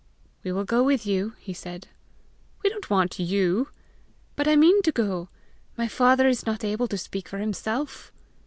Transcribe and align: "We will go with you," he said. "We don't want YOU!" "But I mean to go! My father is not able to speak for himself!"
"We 0.43 0.51
will 0.51 0.63
go 0.63 0.81
with 0.83 1.05
you," 1.05 1.35
he 1.37 1.53
said. 1.53 1.87
"We 2.63 2.71
don't 2.71 2.89
want 2.89 3.19
YOU!" 3.19 3.69
"But 4.35 4.47
I 4.47 4.55
mean 4.55 4.81
to 4.81 4.91
go! 4.91 5.29
My 5.77 5.87
father 5.87 6.27
is 6.27 6.43
not 6.43 6.63
able 6.63 6.87
to 6.87 6.97
speak 6.97 7.27
for 7.27 7.37
himself!" 7.37 8.11